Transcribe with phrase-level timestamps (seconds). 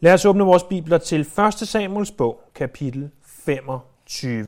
[0.00, 1.54] Lad os åbne vores bibler til 1.
[1.54, 4.46] Samuels bog, kapitel 25.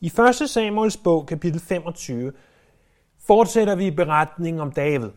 [0.00, 0.50] I 1.
[0.50, 2.32] Samuels bog, kapitel 25,
[3.18, 5.10] fortsætter vi beretningen om David.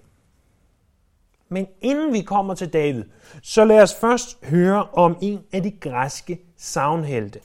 [1.49, 3.03] Men inden vi kommer til David,
[3.43, 7.39] så lad os først høre om en af de græske savnhelte.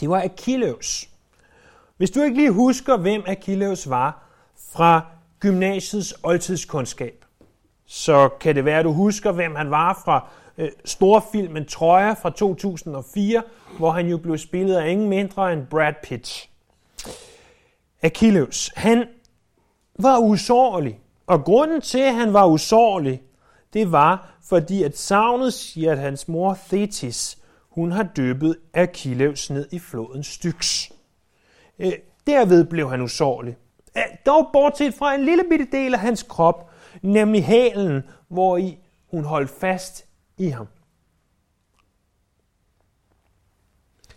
[0.00, 1.09] Det var Achilleus.
[2.00, 4.28] Hvis du ikke lige husker, hvem Achilleus var
[4.72, 5.06] fra
[5.40, 7.24] gymnasiets oldtidskundskab,
[7.86, 12.30] så kan det være, at du husker, hvem han var fra øh, storfilmen Trøjer fra
[12.30, 13.42] 2004,
[13.78, 16.48] hvor han jo blev spillet af ingen mindre end Brad Pitt.
[18.02, 19.04] Achilleus, han
[19.98, 23.22] var usårlig, og grunden til, at han var usårlig,
[23.72, 27.38] det var, fordi at savnet siger, at hans mor Thetis,
[27.70, 30.90] hun har døbet Achilleus ned i floden Styx.
[31.80, 31.92] Øh,
[32.26, 33.56] derved blev han usårlig.
[33.96, 36.70] Øh, dog bortset fra en lille bitte del af hans krop,
[37.02, 38.78] nemlig hælen, hvor i
[39.10, 40.06] hun holdt fast
[40.38, 40.66] i ham.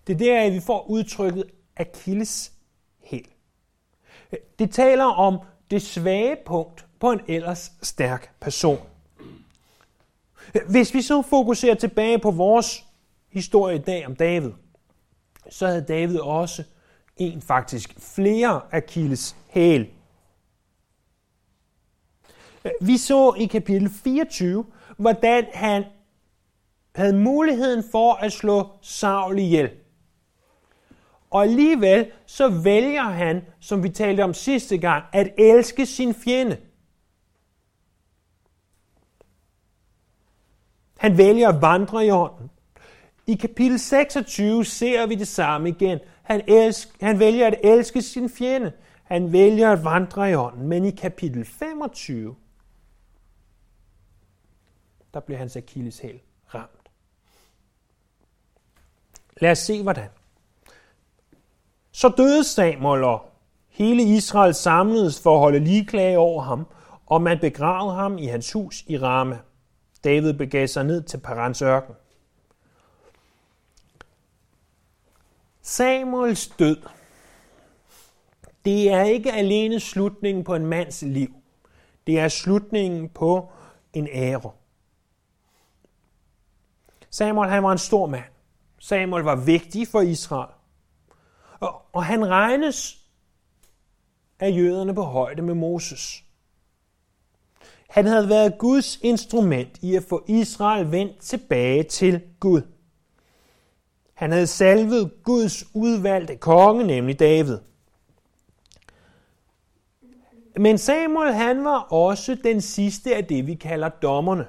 [0.08, 1.44] Det er der, vi får udtrykket
[1.76, 2.52] Achilles
[3.04, 3.28] hæl.
[4.60, 5.40] Det taler om
[5.72, 8.80] det svage punkt på en ellers stærk person.
[10.70, 12.86] Hvis vi så fokuserer tilbage på vores
[13.30, 14.52] historie i dag om David,
[15.50, 16.64] så havde David også
[17.18, 19.90] en faktisk flere Achilles hæl.
[22.82, 24.66] Vi så i kapitel 24,
[24.98, 25.84] hvordan han
[26.96, 29.72] havde muligheden for at slå Saul ihjel.
[31.30, 36.58] Og alligevel så vælger han, som vi talte om sidste gang, at elske sin fjende.
[40.98, 42.50] Han vælger at vandre i ånden.
[43.28, 46.00] I kapitel 26 ser vi det samme igen.
[46.24, 48.72] Han, elsk, han vælger at elske sin fjende.
[49.04, 50.68] Han vælger at vandre i ånden.
[50.68, 52.36] Men i kapitel 25,
[55.14, 56.20] der bliver hans akilleshæl
[56.56, 56.90] ramt.
[59.38, 60.10] Lad os se, hvordan.
[61.92, 63.26] Så døde Samuel, og
[63.70, 66.68] hele Israel samledes for at holde ligeklage over ham,
[67.06, 69.40] og man begravede ham i hans hus i Rama.
[70.04, 71.96] David begav sig ned til Parans ørken.
[75.64, 76.78] Samuels død,
[78.66, 81.36] det er ikke alene slutningen på en mands liv.
[82.08, 83.52] Det er slutningen på
[83.94, 84.52] en ære.
[87.10, 88.24] Samuel han var en stor mand.
[88.80, 90.54] Samuel var vigtig for Israel.
[91.60, 93.00] Og, og han regnes
[94.40, 96.24] af jøderne på højde med Moses.
[97.90, 102.62] Han havde været Guds instrument i at få Israel vendt tilbage til Gud.
[104.14, 107.58] Han havde salvet Guds udvalgte konge, nemlig David.
[110.58, 114.48] Men Samuel han var også den sidste af det, vi kalder dommerne.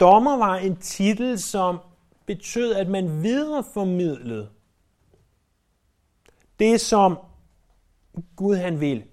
[0.00, 1.78] Dommer var en titel, som
[2.26, 4.48] betød, at man videreformidlede
[6.58, 7.18] det, som
[8.36, 9.04] Gud han ville.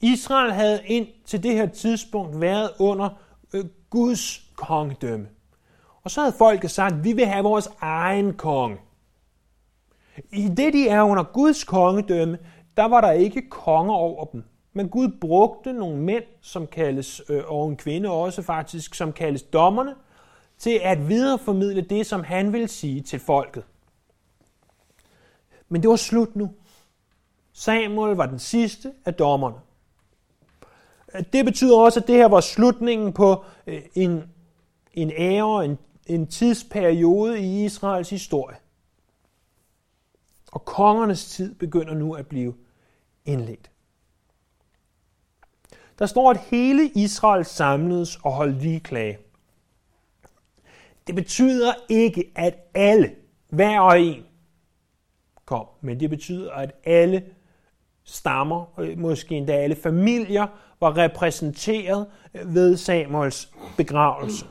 [0.00, 3.10] Israel havde ind til det her tidspunkt været under
[3.52, 5.28] øh, Guds kongedømme.
[6.04, 8.78] Og så havde folket sagt, vi vil have vores egen konge.
[10.32, 12.38] I det, de er under Guds kongedømme,
[12.76, 14.44] der var der ikke konger over dem.
[14.72, 19.42] Men Gud brugte nogle mænd, som kaldes, øh, og en kvinde også faktisk, som kaldes
[19.42, 19.94] dommerne,
[20.58, 23.64] til at videreformidle det, som han vil sige til folket.
[25.68, 26.50] Men det var slut nu.
[27.52, 29.56] Samuel var den sidste af dommerne.
[31.32, 34.24] Det betyder også, at det her var slutningen på øh, en,
[34.94, 38.56] en ære, en, en tidsperiode i Israels historie.
[40.52, 42.54] Og kongernes tid begynder nu at blive
[43.24, 43.70] indledt.
[45.98, 49.18] Der står, at hele Israel samledes og holdt ligeklage.
[51.06, 53.14] Det betyder ikke, at alle,
[53.48, 54.24] hver og en,
[55.44, 57.24] kom, men det betyder, at alle
[58.04, 60.46] stammer, måske endda alle familier,
[60.80, 64.46] var repræsenteret ved Samuels begravelse.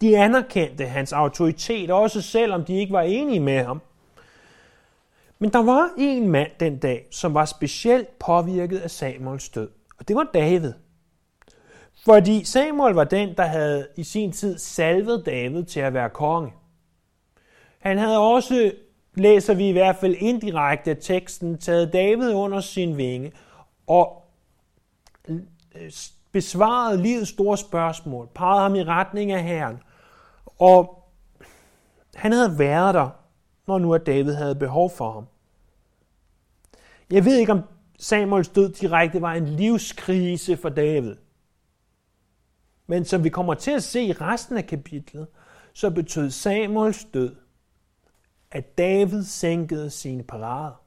[0.00, 3.82] De anerkendte hans autoritet, også selvom de ikke var enige med ham.
[5.38, 9.68] Men der var en mand den dag, som var specielt påvirket af Samuels død,
[9.98, 10.72] og det var David.
[12.04, 16.52] Fordi Samuel var den, der havde i sin tid salvet David til at være konge.
[17.78, 18.72] Han havde også
[19.14, 23.32] læser vi i hvert fald indirekte teksten, taget David under sin vinge
[23.86, 24.22] og
[25.28, 25.40] øh,
[26.32, 29.78] besvaret livets store spørgsmål, pegede ham i retning af Herren.
[30.60, 31.08] Og
[32.14, 33.10] han havde været der,
[33.66, 35.26] når nu at David havde behov for ham.
[37.10, 37.62] Jeg ved ikke, om
[37.98, 41.16] Samuels død direkte var en livskrise for David.
[42.86, 45.26] Men som vi kommer til at se i resten af kapitlet,
[45.72, 47.36] så betød Samuels død,
[48.50, 50.82] at David sænkede sine parader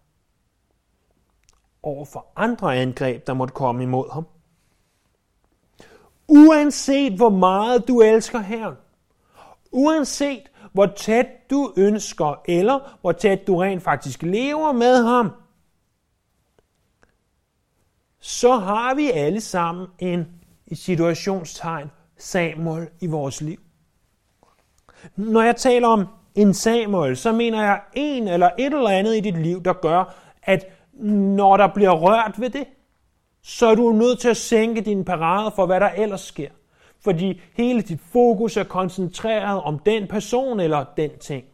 [1.83, 4.27] over for andre angreb, der måtte komme imod ham.
[6.27, 8.75] Uanset hvor meget du elsker Herren,
[9.73, 15.31] uanset hvor tæt du ønsker, eller hvor tæt du rent faktisk lever med ham,
[18.19, 20.27] så har vi alle sammen en
[20.65, 23.59] i situationstegn Samuel i vores liv.
[25.15, 29.19] Når jeg taler om en Samuel, så mener jeg en eller et eller andet i
[29.19, 30.65] dit liv, der gør, at
[31.03, 32.67] når der bliver rørt ved det,
[33.41, 36.49] så er du nødt til at sænke dine parader for, hvad der ellers sker.
[37.03, 41.45] Fordi hele dit fokus er koncentreret om den person eller den ting.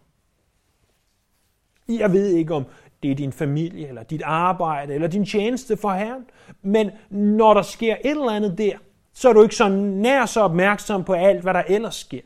[1.87, 2.65] Jeg ved ikke, om
[3.03, 6.25] det er din familie, eller dit arbejde, eller din tjeneste for Herren.
[6.61, 8.77] Men når der sker et eller andet der,
[9.13, 12.21] så er du ikke så nær så opmærksom på alt, hvad der ellers sker.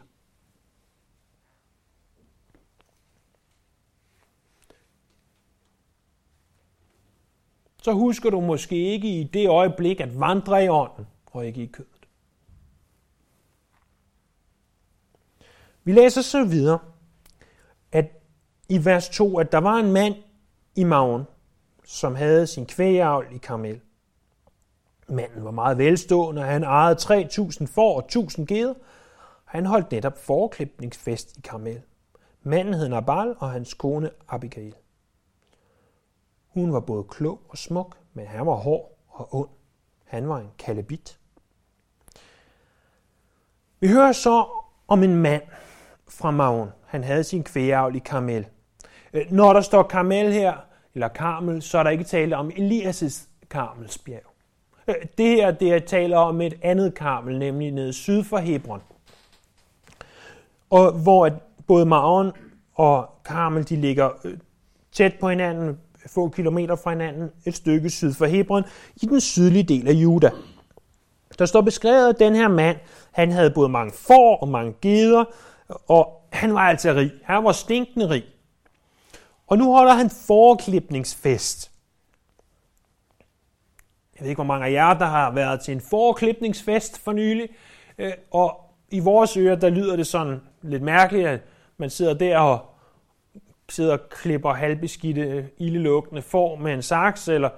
[7.82, 11.66] Så husker du måske ikke i det øjeblik at vandre i ånden, og ikke i
[11.66, 11.93] kød.
[15.84, 16.80] Vi læser så videre,
[17.92, 18.06] at
[18.70, 20.16] i vers 2, at der var en mand
[20.76, 21.24] i maven,
[21.86, 23.82] som havde sin kvægeavl i Karmel.
[25.08, 28.74] Manden var meget velstående, og han ejede 3.000 får og 1.000 geder.
[29.46, 31.82] Han holdt netop forklipningsfest i Karmel.
[32.44, 34.76] Manden hed Nabal, og hans kone Abigail.
[36.48, 39.50] Hun var både klog og smuk, men han var hård og ond.
[40.06, 41.20] Han var en kalebit.
[43.80, 44.46] Vi hører så
[44.88, 45.44] om en mand
[46.18, 46.70] fra Maven.
[46.86, 48.46] Han havde sin kvægeavl i Karmel.
[49.14, 50.54] Øh, når der står Karmel her,
[50.94, 54.34] eller Karmel, så er der ikke tale om Elias' Karmelsbjerg.
[54.88, 58.82] Øh, det her, det er taler om et andet Karmel, nemlig nede syd for Hebron.
[60.70, 61.30] Og hvor
[61.68, 62.32] både Maon
[62.74, 64.38] og Karmel, de ligger øh,
[64.92, 68.64] tæt på hinanden, få kilometer fra hinanden, et stykke syd for Hebron,
[68.96, 70.32] i den sydlige del af Juda.
[71.40, 72.78] Der står beskrevet, at den her mand,
[73.12, 75.24] han havde både mange får og mange geder,
[75.88, 77.12] og han var altså rig.
[77.24, 78.24] Han var stinkende rig.
[79.48, 81.72] Og nu holder han foreklipningsfest.
[84.16, 87.50] Jeg ved ikke, hvor mange af jer, der har været til en foreklipningsfest for nylig.
[87.98, 88.60] Øh, og
[88.92, 91.40] i vores ører, der lyder det sådan lidt mærkeligt, at
[91.78, 92.60] man sidder der og
[93.70, 97.50] sidder og klipper halvbeskidte, øh, ildelugtende får med en saks eller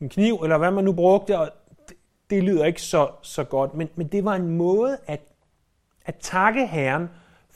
[0.00, 1.50] en kniv, eller hvad man nu brugte, og
[1.88, 1.96] det,
[2.30, 3.74] det lyder ikke så, så godt.
[3.74, 5.20] Men, men det var en måde at,
[6.04, 7.08] at takke Herren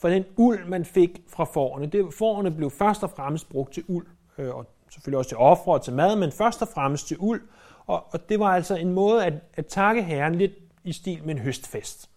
[0.03, 1.85] for den uld, man fik fra fårene.
[1.85, 4.07] Det, fårene blev først og fremmest brugt til uld,
[4.37, 7.41] øh, og selvfølgelig også til ofre og til mad, men først og fremmest til uld.
[7.85, 10.51] Og, og det var altså en måde at, at takke Herren lidt
[10.83, 12.09] i stil med en høstfest,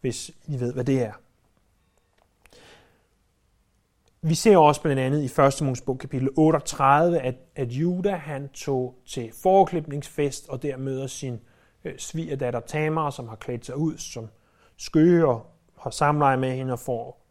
[0.00, 1.12] hvis I ved, hvad det er.
[4.22, 5.62] Vi ser også blandt andet i 1.
[5.62, 11.40] Mosebog kapitel 38, at, at Juda han tog til foreklipningsfest og der møder sin
[11.84, 14.28] øh, svigerdatter Tamar, som har klædt sig ud som
[14.76, 15.46] skøge og
[15.78, 17.25] har samleje med hende og får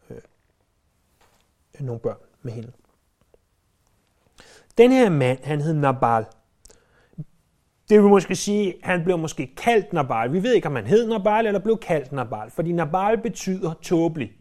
[1.83, 2.71] nogle børn med hende.
[4.77, 6.25] Den her mand, han hed Nabal.
[7.89, 10.33] Det vil måske sige, han blev måske kaldt Nabal.
[10.33, 14.31] Vi ved ikke, om han hed Nabal eller blev kaldt Nabal, fordi Nabal betyder tåbelig.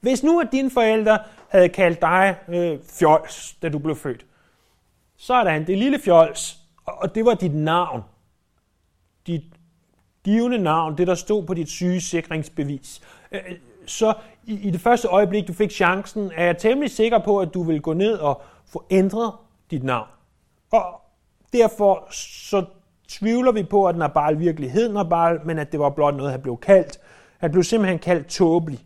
[0.00, 4.26] Hvis nu at dine forældre havde kaldt dig øh, fjols, da du blev født,
[5.16, 8.02] så er han det lille fjols, og det var dit navn.
[9.26, 9.42] Dit
[10.24, 13.00] givende navn, det der stod på dit sygesikringsbevis.
[13.32, 17.18] Øh, øh så i, i det første øjeblik, du fik chancen, er jeg temmelig sikker
[17.18, 19.32] på, at du vil gå ned og få ændret
[19.70, 20.08] dit navn.
[20.72, 21.00] Og
[21.52, 22.64] derfor så
[23.08, 26.40] tvivler vi på, at Nabal virkelig hed Nabal, men at det var blot noget, han
[26.40, 27.00] blev kaldt.
[27.38, 28.80] Han blev simpelthen kaldt tåbelig.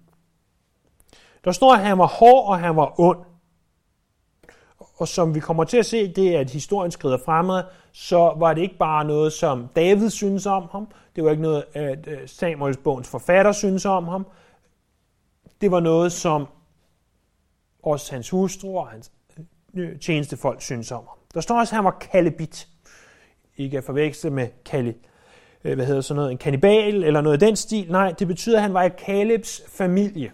[1.45, 3.19] Der står, at han var hård, og han var ond.
[4.97, 8.55] Og som vi kommer til at se, det er, at historien skrider fremad, så var
[8.55, 10.89] det ikke bare noget, som David synes om ham.
[11.17, 14.27] Det var ikke noget, at øh, Samuels bogens forfatter synes om ham
[15.65, 16.47] det var noget, som
[17.83, 19.13] også hans hustru og hans
[19.75, 21.05] øh, tjenestefolk synes om
[21.35, 22.69] Der står også, at han var kalebit.
[23.57, 24.93] Ikke at forveksle med kali,
[25.65, 27.91] øh, hvad hedder sådan noget, en kannibal eller noget af den stil.
[27.91, 30.33] Nej, det betyder, at han var i Kalebs familie.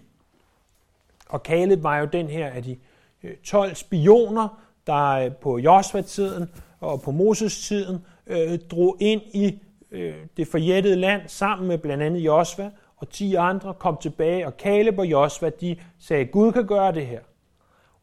[1.28, 2.76] Og Kaleb var jo den her af de
[3.22, 9.58] øh, 12 spioner, der på Josva-tiden og på Moses-tiden øh, drog ind i
[9.90, 12.70] øh, det forjættede land sammen med blandt andet Josva
[13.00, 17.07] og ti andre kom tilbage, og Kaleb og Josva, de sagde, Gud kan gøre det
[17.07, 17.21] her.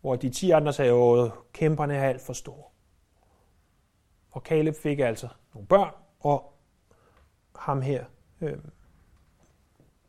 [0.01, 2.63] Hvor de ti andre sagde, at kæmperne er alt for store.
[4.31, 6.53] Og Kaleb fik altså nogle børn, og
[7.55, 8.05] ham her,
[8.41, 8.57] øh,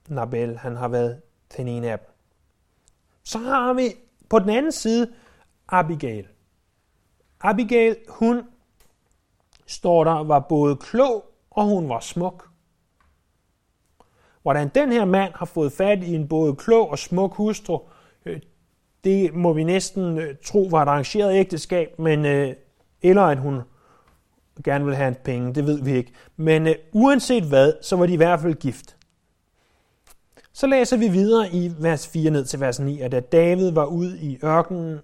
[0.08, 1.22] Nabel, han har været
[1.56, 2.08] den ene af dem.
[3.22, 3.82] Så har vi
[4.30, 5.14] på den anden side
[5.68, 6.28] Abigail.
[7.40, 8.42] Abigail, hun
[9.66, 12.50] står der, var både klog og hun var smuk.
[14.42, 17.80] Hvordan den her mand har fået fat i en både klog og smuk hustru,
[18.26, 18.40] øh,
[19.04, 22.54] det må vi næsten øh, tro var et arrangeret ægteskab, men øh,
[23.02, 23.60] eller at hun
[24.64, 26.12] gerne vil have hans penge, det ved vi ikke.
[26.36, 28.96] Men uanset hvad, så var de i hvert fald gift.
[30.52, 33.84] Så læser vi videre i vers 4 ned til vers 9, at da David var
[33.84, 34.98] ude i ørkenen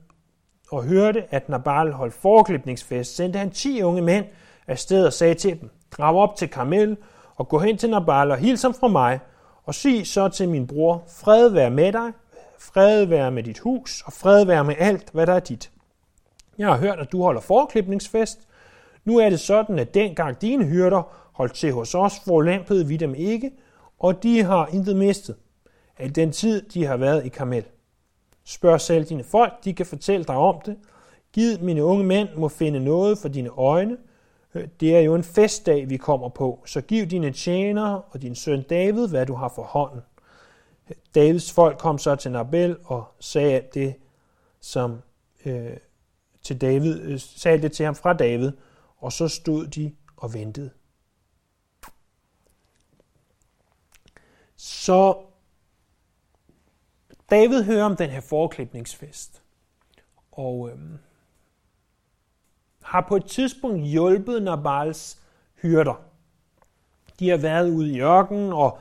[0.70, 4.24] og hørte, at Nabal holdt foreklipningsfest, sendte han 10 unge mænd
[4.66, 6.96] afsted og sagde til dem, drag op til Karmel
[7.36, 9.20] og gå hen til Nabal og hils ham fra mig,
[9.64, 12.12] og sig så til min bror, fred være med dig,
[12.58, 15.70] fred være med dit hus, og fred være med alt, hvad der er dit.
[16.58, 18.38] Jeg har hørt, at du holder forklipningsfest.
[19.04, 23.14] Nu er det sådan, at dengang dine hyrder holdt til hos os, forlæmpede vi dem
[23.14, 23.50] ikke,
[23.98, 25.36] og de har intet mistet
[25.98, 27.64] af den tid, de har været i Karmel.
[28.44, 30.76] Spørg selv dine folk, de kan fortælle dig om det.
[31.32, 33.96] Giv mine unge mænd må finde noget for dine øjne,
[34.54, 38.34] Øh, det er jo en festdag, vi kommer på, så giv dine tjenere og din
[38.34, 40.00] søn David, hvad du har for hånden.
[40.90, 43.94] Øh, Davids folk kom så til Nabel og sagde det,
[44.60, 45.02] som
[45.44, 45.76] øh,
[46.42, 48.52] til David, øh, sagde det til ham fra David,
[48.96, 50.70] og så stod de og ventede.
[54.56, 55.24] Så
[57.30, 59.42] David hører om den her forklipningsfest,
[60.32, 60.78] og øh,
[62.84, 65.18] har på et tidspunkt hjulpet Nabals
[65.62, 66.00] hyrder.
[67.18, 68.78] De har været ude i ørkenen, og,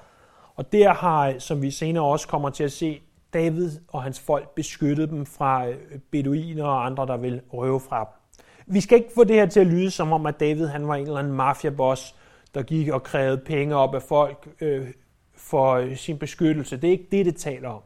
[0.56, 3.02] og der har, som vi senere også kommer til at se,
[3.34, 5.76] David og hans folk beskyttet dem fra øh,
[6.12, 8.44] beduiner og andre, der vil røve fra dem.
[8.66, 10.96] Vi skal ikke få det her til at lyde som om, at David han var
[10.96, 12.16] en eller anden mafiaboss,
[12.54, 14.88] der gik og krævede penge op af folk øh,
[15.36, 16.78] for øh, sin beskyttelse.
[16.78, 17.82] Det er ikke det, det taler om.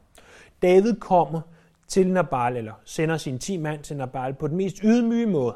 [0.62, 1.42] David kommer
[1.88, 5.56] til Nabal, eller sender sin 10 mand til Nabal på den mest ydmyge måde.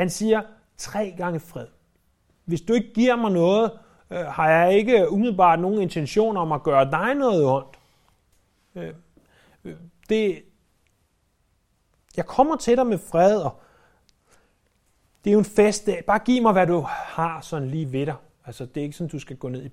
[0.00, 0.42] Han siger
[0.76, 1.66] tre gange fred.
[2.44, 3.70] Hvis du ikke giver mig noget,
[4.10, 7.78] øh, har jeg ikke umiddelbart nogen intention om at gøre dig noget ondt.
[8.74, 8.94] Øh,
[9.64, 9.76] øh
[10.08, 10.42] det,
[12.16, 13.60] jeg kommer til dig med fred, og
[15.24, 16.04] det er jo en festdag.
[16.06, 18.16] Bare giv mig, hvad du har sådan lige ved dig.
[18.46, 19.70] Altså, det er ikke sådan, du skal gå ned i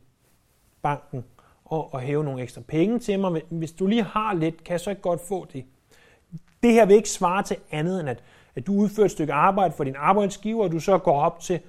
[0.82, 1.26] banken
[1.66, 3.42] og, og hæve nogle ekstra penge til mig.
[3.50, 5.66] Hvis du lige har lidt, kan jeg så ikke godt få det.
[6.64, 8.24] Det her vil ikke svare til andet end, at
[8.58, 11.60] at du udfører et stykke arbejde for din arbejdsgiver, og du så går op til,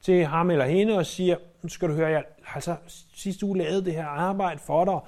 [0.00, 2.76] til ham eller hende og siger, nu skal du høre, jeg har altså
[3.14, 4.98] sidste uge lavet det her arbejde for dig.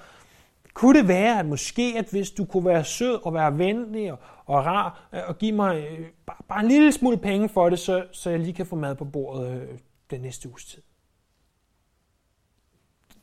[0.75, 4.19] Kunne det være, at måske, at hvis du kunne være sød og være venlig og,
[4.47, 7.79] og rar, øh, og give mig øh, bare, bare en lille smule penge for det,
[7.79, 9.79] så, så jeg lige kan få mad på bordet øh,
[10.11, 10.83] den næste uges tid.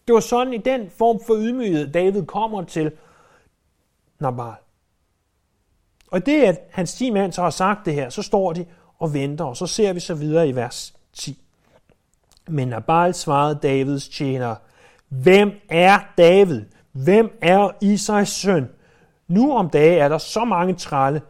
[0.08, 2.92] Det var sådan i den form for ydmyghed, David kommer til
[4.20, 4.54] Nabal.
[6.12, 8.66] Og det, at hans ti mænd så har sagt det her, så står de
[9.00, 11.38] og venter, og så ser vi så videre i vers 10.
[12.48, 14.56] Men Nabal svarede Davids tjener,
[15.10, 16.66] Hvem er David?
[16.92, 18.70] Hvem er Isais søn?
[19.28, 21.22] Nu om dage er der så mange tralle,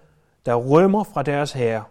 [0.45, 1.83] der rømmer fra deres herre.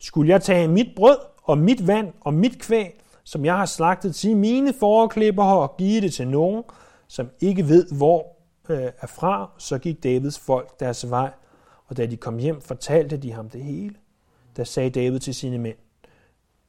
[0.00, 4.14] Skulle jeg tage mit brød og mit vand og mit kvæg, som jeg har slagtet
[4.14, 6.62] til mine forklipper og give det til nogen,
[7.08, 8.26] som ikke ved, hvor
[8.68, 11.30] øh, er fra, så gik Davids folk deres vej
[11.86, 13.94] og da de kom hjem, fortalte de ham det hele.
[14.56, 15.76] Da sagde David til sine mænd,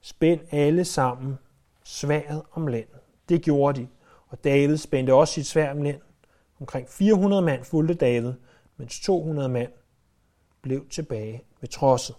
[0.01, 1.37] spænd alle sammen
[1.83, 2.87] sværet om land.
[3.29, 3.87] Det gjorde de,
[4.27, 6.01] og David spændte også sit svær om land.
[6.59, 8.33] Omkring 400 mand fulgte David,
[8.77, 9.71] mens 200 mand
[10.61, 12.15] blev tilbage ved trodset.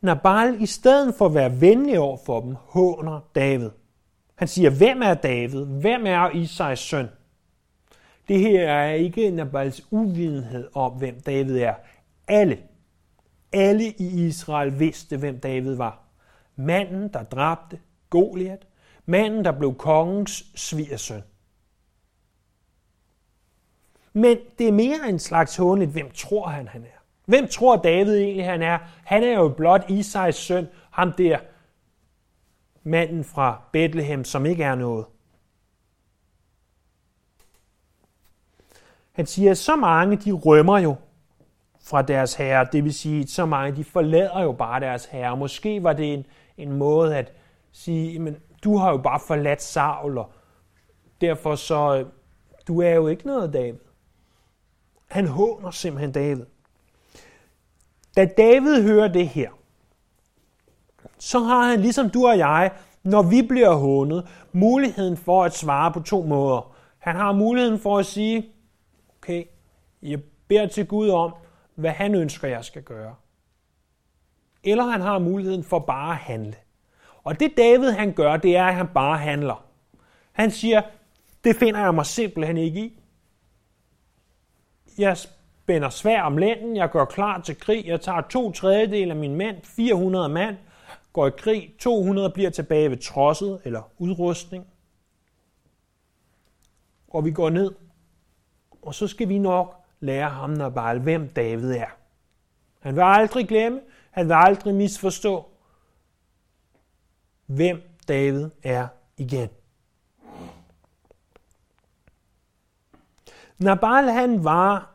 [0.00, 3.70] Nabal i stedet for at være venlig over for dem, håner David.
[4.34, 5.64] Han siger, hvem er David?
[5.64, 7.08] Hvem er Isais søn?
[8.28, 11.74] Det her er ikke Nabals uvidenhed om, hvem David er.
[12.28, 12.58] Alle,
[13.52, 16.02] alle i Israel vidste, hvem David var.
[16.56, 17.78] Manden, der dræbte
[18.10, 18.66] Goliat.
[19.06, 21.22] Manden, der blev kongens svigersøn.
[24.12, 26.98] Men det er mere en slags hånligt, hvem tror han, han er?
[27.24, 28.78] Hvem tror David egentlig, han er?
[29.04, 31.38] Han er jo blot Isais søn, ham der,
[32.82, 35.06] manden fra Bethlehem, som ikke er noget.
[39.18, 40.96] Han siger, at så mange de rømmer jo
[41.80, 45.36] fra deres herre, det vil sige, at så mange de forlader jo bare deres herre.
[45.36, 47.32] Måske var det en, en måde at
[47.72, 50.32] sige, men du har jo bare forladt Saul, og
[51.20, 52.04] derfor så,
[52.68, 53.78] du er jo ikke noget David.
[55.08, 56.44] Han håner simpelthen David.
[58.16, 59.50] Da David hører det her,
[61.18, 62.72] så har han, ligesom du og jeg,
[63.02, 66.76] når vi bliver hånet, muligheden for at svare på to måder.
[66.98, 68.52] Han har muligheden for at sige,
[69.28, 69.44] okay,
[70.02, 71.34] jeg beder til Gud om,
[71.74, 73.14] hvad han ønsker, jeg skal gøre.
[74.64, 76.56] Eller han har muligheden for bare at handle.
[77.24, 79.64] Og det David han gør, det er, at han bare handler.
[80.32, 80.82] Han siger,
[81.44, 83.00] det finder jeg mig simpelthen ikke i.
[84.98, 89.16] Jeg spænder svær om lænden, jeg går klar til krig, jeg tager to tredjedel af
[89.16, 90.56] mine mænd, 400 mand,
[91.12, 94.66] går i krig, 200 bliver tilbage ved trosset eller udrustning.
[97.08, 97.74] Og vi går ned,
[98.88, 101.96] og så skal vi nok lære ham, når bare hvem David er.
[102.80, 103.80] Han vil aldrig glemme,
[104.10, 105.46] han vil aldrig misforstå,
[107.46, 109.48] hvem David er igen.
[113.58, 114.90] Nabal han var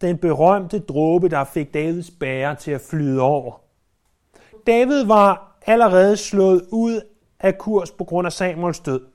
[0.00, 3.60] den berømte dråbe, der fik Davids bære til at flyde over.
[4.66, 7.00] David var allerede slået ud
[7.40, 9.06] af kurs på grund af Samuels død.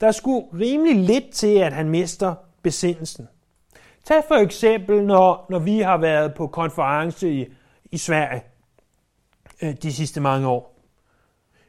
[0.00, 3.28] Der skulle rimelig lidt til, at han mister besindelsen.
[4.04, 7.46] Tag for eksempel, når, når vi har været på konference i,
[7.92, 8.42] i Sverige
[9.62, 10.74] øh, de sidste mange år.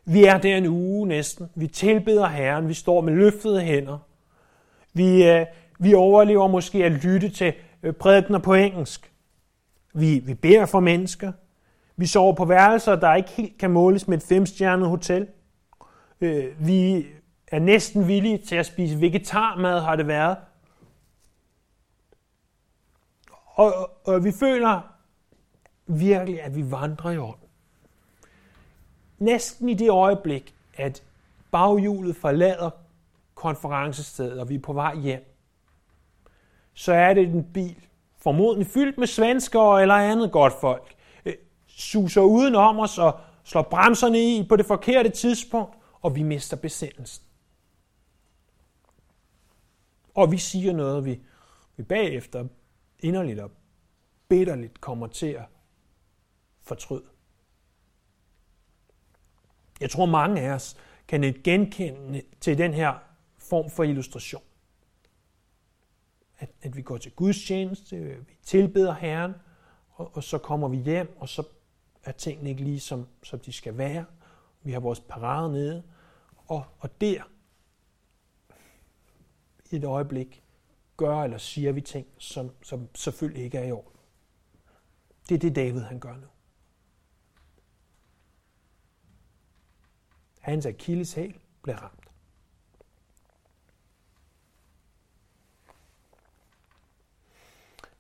[0.06, 1.50] Vi er der en uge næsten.
[1.56, 2.68] Vi tilbeder Herren.
[2.68, 3.98] Vi står med løftede hænder.
[4.94, 5.46] Vi, øh,
[5.80, 9.12] vi overlever måske at lytte til øh, prædikner på engelsk.
[9.94, 11.32] Vi, vi beder for mennesker.
[11.98, 15.28] Vi sover på værelser, der ikke helt kan måles med et femstjernet hotel.
[16.22, 17.06] Øh, vi
[17.48, 20.38] er næsten villige til at spise vegetarmad, har det været.
[23.56, 24.82] Og, og vi føler
[25.88, 27.40] virkelig, at vi vandrer i ånd.
[29.20, 31.04] Næsten i det øjeblik, at
[31.52, 32.70] baghjulet forlader
[33.36, 35.36] konferencestedet, og vi er på vej hjem,
[36.74, 40.96] så er det en bil, formodentlig fyldt med svenskere eller andet godt folk,
[41.26, 41.34] øh,
[41.68, 47.26] suser udenom os og slår bremserne i på det forkerte tidspunkt, og vi mister besindelsen.
[50.16, 51.20] Og vi siger noget, vi,
[51.78, 52.46] vi bagefter
[53.06, 53.52] inderligt og
[54.28, 55.46] bitterligt kommer til at
[56.62, 57.06] fortryde.
[59.82, 62.94] Jeg tror, mange af os kan genkende til den her
[63.38, 64.44] form for illustration
[66.38, 69.34] at, at vi går til Guds tjeneste, vi tilbeder Herren,
[69.90, 71.44] og, og så kommer vi hjem, og så
[72.04, 74.06] er tingene ikke lige som, som de skal være.
[74.64, 75.84] Vi har vores parade nede,
[76.38, 77.24] og, og der
[79.72, 80.44] i et øjeblik
[80.98, 84.00] gør eller siger vi ting, som, som selvfølgelig ikke er i orden.
[85.30, 86.28] Det er det, David han gør nu.
[90.40, 92.06] Hans Achilles hæl blev ramt.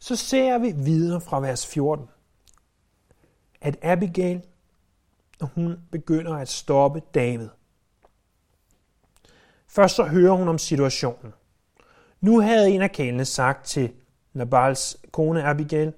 [0.06, 2.10] så ser vi videre fra vers 14,
[3.62, 4.42] at Abigail,
[5.42, 7.50] hun begynder at stoppe David.
[9.68, 11.34] Først så hører hun om situationen.
[12.26, 13.92] Nu havde en af kælene sagt til
[14.34, 15.94] Nabals kone Abigail,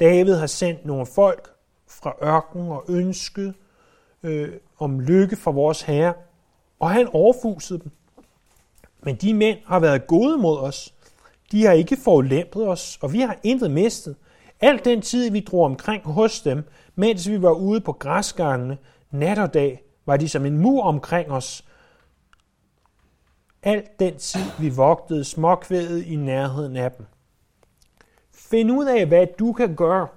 [0.00, 1.50] David har sendt nogle folk
[1.88, 3.54] fra ørkenen og ønsket
[4.22, 6.14] øh, om lykke for vores herre,
[6.80, 7.90] og han overfusede dem.
[9.02, 10.94] Men de mænd har været gode mod os,
[11.52, 14.16] de har ikke forulæmpet os, og vi har intet mistet.
[14.60, 18.78] Al den tid, vi drog omkring hos dem, mens vi var ude på græsgangene,
[19.10, 21.64] nat og dag, var de som en mur omkring os
[23.66, 27.06] alt den tid, vi vogtede småkvædet i nærheden af dem.
[28.32, 30.08] Find ud af, hvad du kan gøre,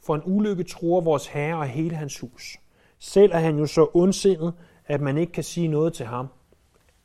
[0.00, 2.56] for en ulykke tror vores herre og hele hans hus.
[2.98, 4.54] Selv er han jo så ondsindet,
[4.86, 6.26] at man ikke kan sige noget til ham.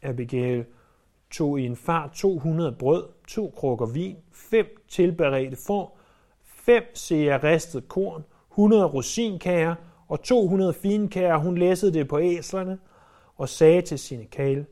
[0.02, 0.66] Abigail
[1.32, 5.98] tog i en far 200 brød, to krukker vin, fem tilberedte får,
[6.44, 9.76] fem seer ristet korn, 100 rosinkager
[10.08, 11.38] og 200 finkager.
[11.38, 12.80] Hun læssede det på æslerne
[13.36, 14.66] og sagde til sine kale,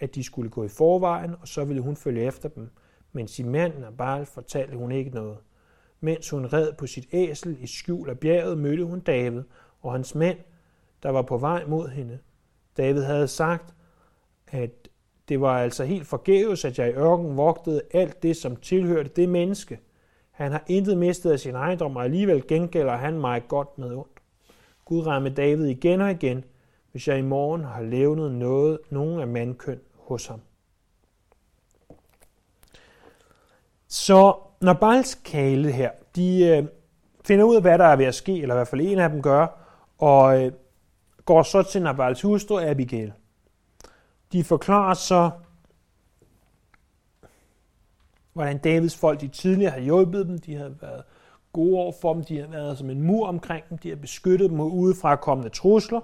[0.00, 2.70] at de skulle gå i forvejen, og så ville hun følge efter dem.
[3.12, 5.36] Men Simon og Nabal fortalte hun ikke noget.
[6.00, 9.42] Mens hun red på sit æsel i skjul af bjerget, mødte hun David
[9.80, 10.38] og hans mænd,
[11.02, 12.18] der var på vej mod hende.
[12.76, 13.74] David havde sagt,
[14.48, 14.88] at
[15.28, 19.28] det var altså helt forgæves, at jeg i ørken vogtede alt det, som tilhørte det
[19.28, 19.80] menneske.
[20.30, 24.22] Han har intet mistet af sin ejendom, og alligevel gengælder han mig godt med ondt.
[24.84, 26.44] Gud ramme David igen og igen,
[26.92, 29.80] hvis jeg i morgen har levnet noget, nogen af mandkøn
[30.10, 30.40] hos ham.
[33.88, 36.64] Så når Bals kale her, de øh,
[37.24, 39.10] finder ud af, hvad der er ved at ske, eller i hvert fald en af
[39.10, 39.46] dem gør,
[39.98, 40.52] og øh,
[41.24, 43.12] går så til Nabals hustru Abigail.
[44.32, 45.30] De forklarer så,
[48.32, 50.38] hvordan Davids folk de tidligere havde hjulpet dem.
[50.38, 51.02] De havde været
[51.52, 52.24] gode over for dem.
[52.24, 53.78] De har været som en mur omkring dem.
[53.78, 56.00] De har beskyttet dem mod udefra kommende trusler.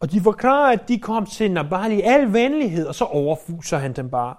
[0.00, 3.92] Og de forklarer, at de kom til Nabal i al venlighed, og så overfuser han
[3.92, 4.34] dem bare.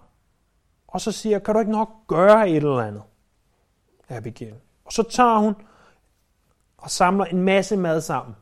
[0.87, 3.03] Og så siger, kan du ikke nok gøre et eller andet,
[4.09, 4.53] Abigail?
[4.85, 5.55] Og så tager hun
[6.77, 8.35] og samler en masse mad sammen.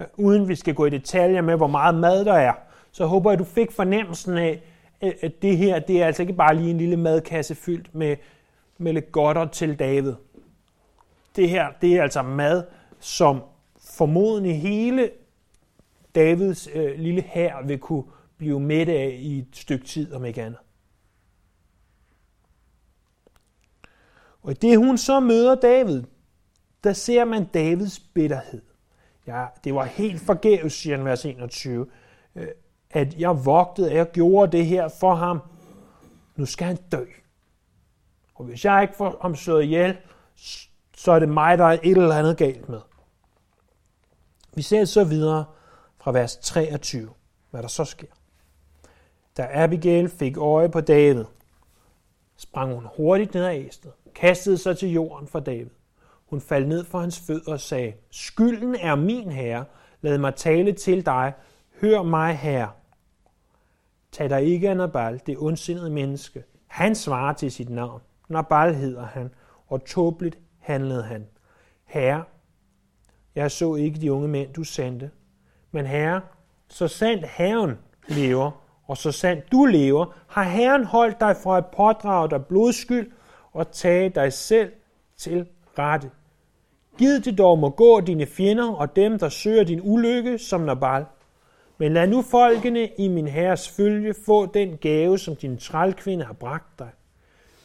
[0.00, 2.52] Øh, uden vi skal gå i detaljer med, hvor meget mad der er,
[2.92, 4.62] så håber jeg, at du fik fornemmelsen af,
[5.02, 8.16] øh, at det her, det er altså ikke bare lige en lille madkasse fyldt med,
[8.78, 10.14] med lidt godter til David.
[11.36, 12.64] Det her, det er altså mad,
[13.00, 13.42] som
[13.80, 15.10] formodentlig hele
[16.14, 18.04] Davids øh, lille hær vil kunne
[18.36, 20.60] blive midt af i et stykke tid, om ikke andet.
[24.42, 26.02] Og i det hun så møder David,
[26.84, 28.62] der ser man Davids bitterhed.
[29.26, 31.86] Ja, det var helt forgæves, siger han vers 21,
[32.34, 32.48] øh,
[32.90, 35.40] at jeg vogtede, at jeg gjorde det her for ham.
[36.36, 37.04] Nu skal han dø.
[38.34, 39.96] Og hvis jeg ikke får ham slået ihjel,
[40.96, 42.80] så er det mig, der er et eller andet galt med.
[44.54, 45.44] Vi ser så videre
[46.00, 47.10] fra vers 23,
[47.50, 48.06] hvad der så sker.
[49.36, 51.24] Da Abigail fik øje på David,
[52.36, 55.70] sprang hun hurtigt ned af æstet, kastede sig til jorden for David.
[56.26, 59.64] Hun faldt ned for hans fødder og sagde, Skylden er min herre,
[60.00, 61.32] lad mig tale til dig,
[61.80, 62.70] hør mig herre.
[64.12, 66.44] Tag dig ikke af Nabal, det ondsindede menneske.
[66.66, 68.00] Han svarer til sit navn.
[68.28, 69.30] Nabal hedder han,
[69.66, 71.26] og tåbeligt handlede han.
[71.84, 72.24] Herre,
[73.34, 75.10] jeg så ikke de unge mænd, du sendte,
[75.72, 76.20] men herre,
[76.68, 77.78] så sandt Herren
[78.08, 78.50] lever,
[78.86, 83.10] og så sandt du lever, har Herren holdt dig fra at pådrage dig blodskyld
[83.52, 84.72] og tage dig selv
[85.16, 85.46] til
[85.78, 86.10] rette.
[86.98, 91.04] Gid det dog må gå dine fjender og dem, der søger din ulykke som Nabal.
[91.78, 96.32] Men lad nu folkene i min herres følge få den gave, som din trælkvinde har
[96.32, 96.90] bragt dig.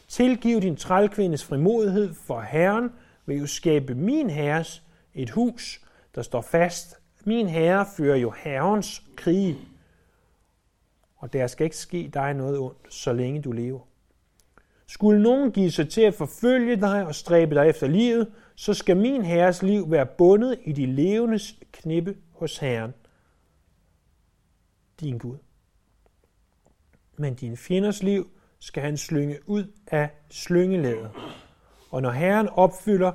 [0.07, 2.89] Tilgiv din trælkvindes frimodighed, for Herren
[3.25, 5.81] vil jo skabe min herres et hus,
[6.15, 9.57] der står fast min herre fører jo herrens krig,
[11.17, 13.79] og der skal ikke ske dig noget ondt, så længe du lever.
[14.87, 18.97] Skulle nogen give sig til at forfølge dig og stræbe dig efter livet, så skal
[18.97, 22.93] min herres liv være bundet i de levendes knippe hos Herren,
[24.99, 25.37] din Gud.
[27.17, 31.09] Men din fjenders liv skal han slynge ud af slyngelæder.
[31.91, 33.11] Og når Herren opfylder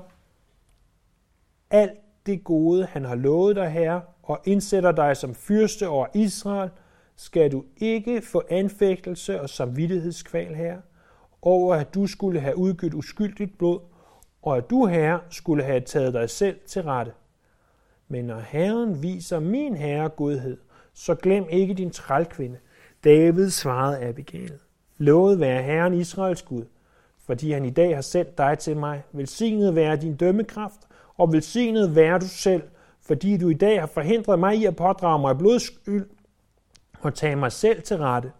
[1.71, 6.71] alt det gode, han har lovet dig, Herre, og indsætter dig som fyrste over Israel,
[7.17, 10.81] skal du ikke få anfægtelse og samvittighedskval, Herre,
[11.43, 13.81] over at du skulle have udgivet uskyldigt blod,
[14.43, 17.13] og at du, Herre, skulle have taget dig selv til rette.
[18.09, 20.57] Men når Herren viser min Herre godhed,
[20.95, 22.59] så glem ikke din trælkvinde.
[23.05, 24.53] David svarede Abigail.
[24.99, 26.65] Lovet være Herren Israels Gud,
[27.27, 29.03] fordi han i dag har sendt dig til mig.
[29.13, 30.81] Velsignet være din dømmekraft,
[31.21, 32.63] og velsignet være du selv,
[33.03, 36.11] fordi du i dag har forhindret mig i at pådrage mig blodskyld
[37.01, 38.33] og tage mig selv til rette.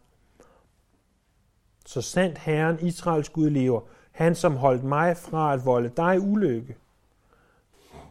[1.87, 3.81] Så sandt Herren Israels Gud lever,
[4.13, 6.77] han som holdt mig fra at volde dig ulykke.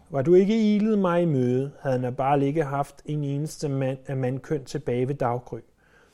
[0.09, 3.97] Var du ikke ilet mig i møde, havde han bare ikke haft en eneste mand
[4.07, 5.59] af mandkøn tilbage ved daggry.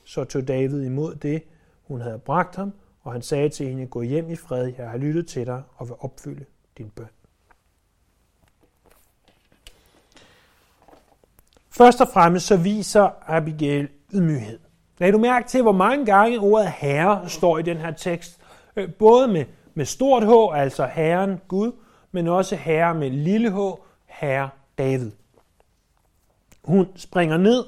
[0.04, 1.42] Så tog David imod det,
[1.82, 4.98] hun havde bragt ham, og han sagde til hende, gå hjem i fred, jeg har
[4.98, 6.44] lyttet til dig og vil opfylde
[6.78, 7.15] din bøn.
[11.76, 14.58] Først og fremmest så viser Abigail ydmyghed.
[14.98, 18.38] Lad du mærke til, hvor mange gange ordet herre står i den her tekst.
[18.76, 21.72] Øh, både med, med stort H, altså herren Gud,
[22.12, 23.56] men også herre med lille h,
[24.06, 25.10] herre David.
[26.64, 27.64] Hun springer ned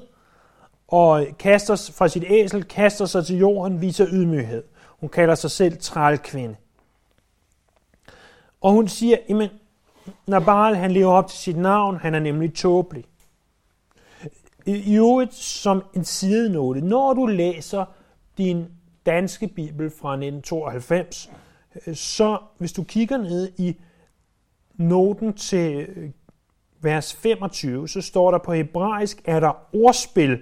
[0.87, 4.63] og kaster fra sit æsel, kaster sig til jorden, viser ydmyghed.
[4.99, 6.55] Hun kalder sig selv trælkvinde.
[8.61, 9.49] Og hun siger, jamen,
[10.27, 13.05] Nabal han lever op til sit navn, han er nemlig tåbelig.
[14.65, 17.85] I øvrigt som en sidenote, når du læser
[18.37, 18.65] din
[19.05, 21.31] danske bibel fra 1992,
[21.87, 23.75] øh, så hvis du kigger ned i
[24.75, 26.09] noten til øh,
[26.81, 30.39] vers 25, så står der på hebraisk, er der ordspil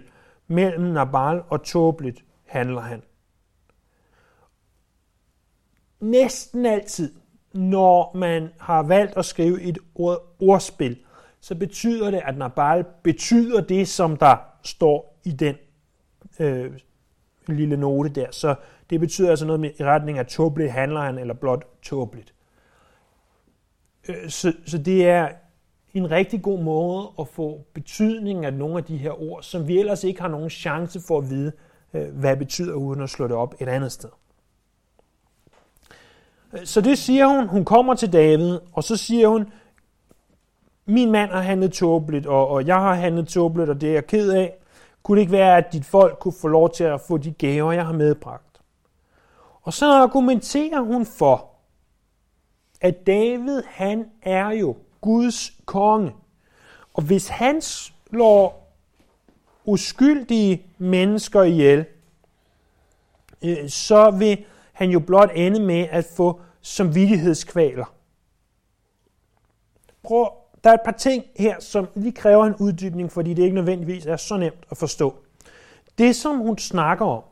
[0.47, 3.01] mellem Nabal og Toblit, handler han.
[5.99, 7.13] Næsten altid,
[7.53, 10.97] når man har valgt at skrive et ord, ordspil,
[11.41, 15.55] så betyder det, at Nabal betyder det, som der står i den
[16.39, 16.71] øh,
[17.47, 18.27] lille note der.
[18.31, 18.55] Så
[18.89, 22.33] det betyder altså noget med i retning af tåbeligt handler han, eller blot tåbeligt.
[24.09, 25.29] Øh, så, så det er
[25.93, 29.79] en rigtig god måde at få betydningen af nogle af de her ord, som vi
[29.79, 31.51] ellers ikke har nogen chance for at vide,
[31.93, 34.09] øh, hvad det betyder, uden at slå det op et andet sted.
[36.53, 37.47] Øh, så det siger hun.
[37.47, 39.45] Hun kommer til David, og så siger hun,
[40.87, 44.07] min mand har handlet tåbeligt, og, og jeg har handlet tåbeligt, og det er jeg
[44.07, 44.57] ked af.
[45.03, 47.71] Kunne det ikke være, at dit folk kunne få lov til at få de gaver,
[47.71, 48.61] jeg har medbragt?
[49.61, 51.49] Og så argumenterer hun for,
[52.81, 56.13] at David, han er jo Guds konge.
[56.93, 58.73] Og hvis han slår
[59.65, 61.85] uskyldige mennesker ihjel,
[63.41, 67.93] øh, så vil han jo blot ende med at få samvittighedskvaler.
[70.03, 70.27] Prøv,
[70.63, 74.05] der er et par ting her, som lige kræver en uddybning, fordi det ikke nødvendigvis
[74.05, 75.15] er så nemt at forstå.
[75.97, 77.23] Det, som hun snakker om,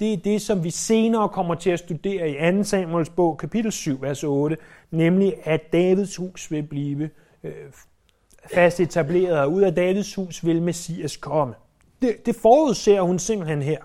[0.00, 2.64] det er det, som vi senere kommer til at studere i 2.
[2.64, 4.56] Samuels bog, kapitel 7, vers 8,
[4.90, 7.10] nemlig at Davids hus vil blive
[7.44, 7.52] øh,
[8.54, 11.54] fast etableret, og ud af Davids hus vil Messias komme.
[12.02, 13.78] Det, det forudser hun simpelthen her.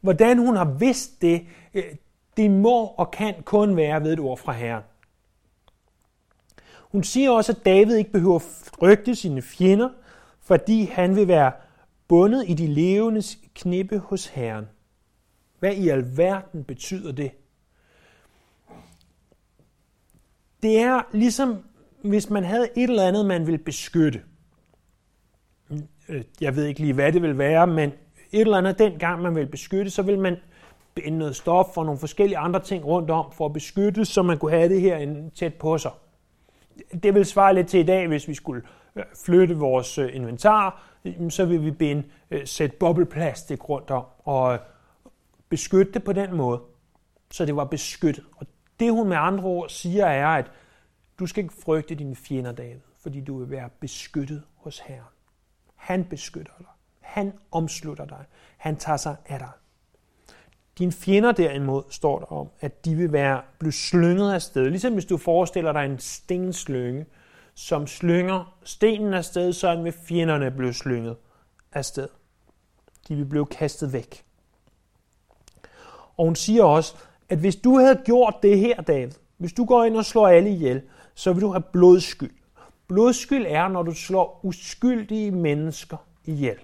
[0.00, 1.84] Hvordan hun har vidst det, øh,
[2.36, 4.82] det må og kan kun være ved et ord fra Herren.
[6.92, 9.88] Hun siger også, at David ikke behøver frygte sine fjender,
[10.40, 11.52] fordi han vil være
[12.08, 14.64] bundet i de levendes knippe hos Herren.
[15.58, 17.30] Hvad i alverden betyder det?
[20.62, 21.64] Det er ligesom,
[22.02, 24.22] hvis man havde et eller andet, man ville beskytte.
[26.40, 27.92] Jeg ved ikke lige, hvad det vil være, men
[28.32, 30.36] et eller andet dengang, man vil beskytte, så vil man
[30.94, 34.38] binde noget stof og nogle forskellige andre ting rundt om for at beskytte, så man
[34.38, 35.90] kunne have det her tæt på sig.
[37.02, 38.62] Det vil svare lidt til i dag, hvis vi skulle
[38.96, 40.82] øh, flytte vores øh, inventar,
[41.28, 44.58] så vil vi binde øh, sæt bobleplastik rundt om og øh,
[45.48, 46.60] beskytte det på den måde,
[47.30, 48.24] så det var beskyttet.
[48.36, 48.46] Og
[48.80, 50.50] det hun med andre ord siger er, at
[51.18, 55.02] du skal ikke frygte dine fjender, David, fordi du vil være beskyttet hos Herren.
[55.74, 56.66] Han beskytter dig.
[57.00, 58.24] Han omslutter dig.
[58.56, 59.50] Han tager sig af dig.
[60.78, 64.70] Dine fjender derimod står der om, at de vil være blevet slynget af sted.
[64.70, 67.06] Ligesom hvis du forestiller dig en stenslynge,
[67.54, 71.16] som slynger stenen af sted, så vil fjenderne blive slynget
[71.72, 72.08] af sted.
[73.08, 74.24] De vil blive kastet væk.
[76.16, 76.94] Og hun siger også,
[77.28, 80.50] at hvis du havde gjort det her, David, hvis du går ind og slår alle
[80.50, 80.82] ihjel,
[81.14, 82.34] så vil du have blodskyld.
[82.88, 86.56] Blodskyld er, når du slår uskyldige mennesker ihjel.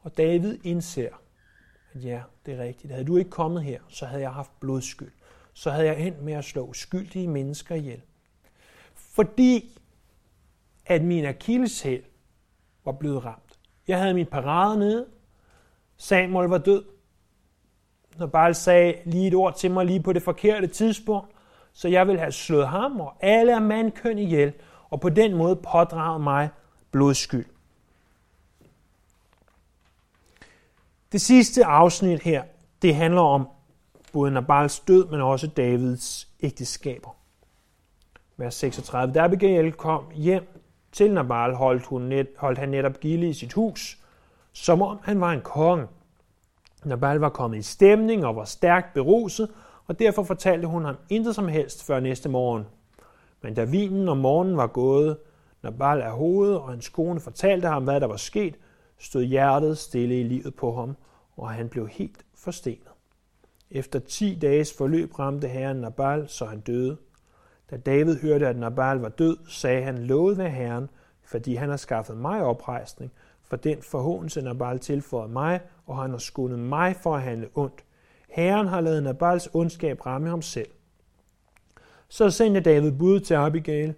[0.00, 1.08] Og David indser,
[1.94, 2.92] at ja, det er rigtigt.
[2.92, 5.12] Havde du ikke kommet her, så havde jeg haft blodskyld.
[5.52, 8.02] Så havde jeg endt med at slå skyldige mennesker ihjel.
[8.94, 9.78] Fordi
[10.86, 12.02] at min akilleshæl
[12.84, 13.58] var blevet ramt.
[13.88, 15.06] Jeg havde min parade nede.
[15.96, 16.84] Samuel var død.
[18.18, 21.30] Når Baal sagde lige et ord til mig lige på det forkerte tidspunkt,
[21.72, 24.52] så jeg ville have slået ham og alle af mandkøn ihjel,
[24.90, 26.48] og på den måde pådraget mig
[26.90, 27.46] blodskyld.
[31.12, 32.42] Det sidste afsnit her,
[32.82, 33.48] det handler om
[34.12, 37.16] både Nabals død, men også Davids ægteskaber.
[38.36, 39.14] Vers 36.
[39.14, 43.52] Da Abigail kom hjem til Nabal, holdt, hun net, holdt han netop gilde i sit
[43.52, 43.98] hus,
[44.52, 45.86] som om han var en konge.
[46.84, 49.50] Nabal var kommet i stemning og var stærkt beruset,
[49.86, 52.66] og derfor fortalte hun ham intet som helst før næste morgen.
[53.42, 55.18] Men da vinen om morgenen var gået,
[55.62, 58.54] Nabal af hovedet, og hans kone fortalte ham, hvad der var sket,
[58.98, 60.96] stod hjertet stille i livet på ham,
[61.36, 62.88] og han blev helt forstenet.
[63.70, 66.96] Efter ti dages forløb ramte herren Nabal, så han døde.
[67.70, 70.90] Da David hørte, at Nabal var død, sagde han, lovet ved herren,
[71.24, 76.18] fordi han har skaffet mig oprejsning, for den forhåndelse Nabal tilføjede mig, og han har
[76.18, 77.84] skundet mig for at handle ondt.
[78.28, 80.68] Herren har lavet Nabals ondskab ramme ham selv.
[82.08, 83.94] Så sendte David bud til Abigail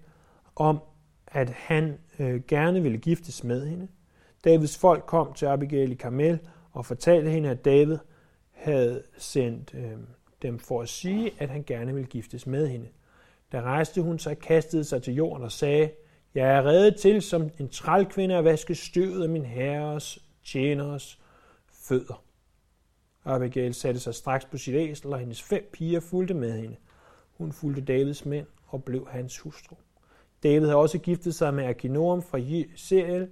[0.57, 0.79] om,
[1.27, 3.89] at han øh, gerne ville giftes med hende.
[4.45, 6.39] Davids folk kom til Abigail i Karmel
[6.73, 7.99] og fortalte hende, at David
[8.53, 9.99] havde sendt øh,
[10.43, 12.89] dem for at sige, at han gerne ville giftes med hende.
[13.53, 15.91] Da rejste hun sig, kastede sig til jorden og sagde,
[16.35, 21.19] Jeg er reddet til som en trælkvinde at vaske støvet af min herres tjeners
[21.73, 22.23] fødder.
[23.25, 26.77] Abigail satte sig straks på sit æsel, og hendes fem piger fulgte med hende.
[27.39, 29.77] Hun fulgte Davids mænd og blev hans hustru.
[30.43, 32.39] David havde også giftet sig med Akinoam fra
[32.77, 33.29] Seriel,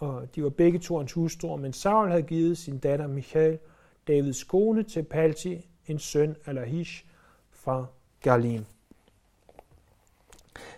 [0.00, 3.58] og de var begge to hans hustruer, men Saul havde givet sin datter Michael,
[4.08, 7.04] Davids kone, til Palti, en søn af Lahish
[7.50, 7.86] fra
[8.20, 8.64] Galim.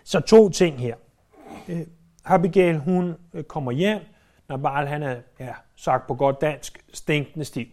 [0.03, 0.95] Så to ting her.
[1.69, 1.87] Øh,
[2.25, 4.01] Abigail, hun øh, kommer hjem,
[4.49, 7.67] når Baal, han er, ja, sagt på godt dansk, stinkende stiv.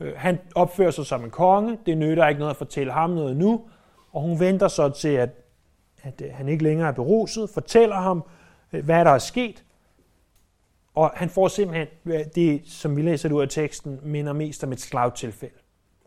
[0.00, 3.36] Øh, han opfører sig som en konge, det nytter ikke noget at fortælle ham noget
[3.36, 3.68] nu,
[4.12, 5.30] og hun venter så til, at,
[6.02, 8.24] at øh, han ikke længere er beruset, fortæller ham,
[8.70, 9.63] hvad der er sket,
[10.94, 14.64] og han får simpelthen, øh, det som vi læser det ud af teksten, minder mest
[14.64, 15.54] om et slagtilfælde.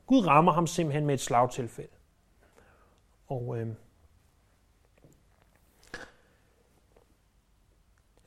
[0.05, 1.91] Gud rammer ham simpelthen med et slagtilfælde.
[3.27, 3.67] Og øh,